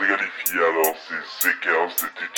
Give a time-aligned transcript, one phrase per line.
[0.00, 2.28] les gars les filles, alors c'est CK, c'était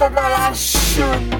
[0.00, 1.37] It's the last shoot.